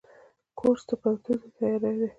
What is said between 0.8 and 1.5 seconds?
د پوهنتون ته